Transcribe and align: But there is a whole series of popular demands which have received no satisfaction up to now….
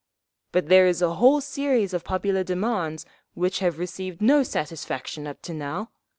But 0.51 0.65
there 0.67 0.87
is 0.87 1.03
a 1.03 1.13
whole 1.13 1.41
series 1.41 1.93
of 1.93 2.03
popular 2.03 2.43
demands 2.43 3.05
which 3.35 3.59
have 3.59 3.77
received 3.77 4.19
no 4.19 4.41
satisfaction 4.41 5.27
up 5.27 5.43
to 5.43 5.53
now…. 5.53 5.91